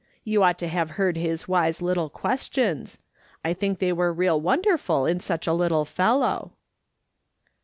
[0.23, 2.97] You ought to have heard his wise little questions.
[3.45, 6.53] I think they were real wonderful in such a little fellow."